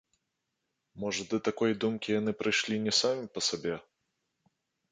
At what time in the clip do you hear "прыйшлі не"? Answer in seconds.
2.39-2.93